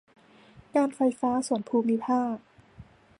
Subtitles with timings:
[0.75, 2.35] การไฟฟ้าส่วนภูมิภาค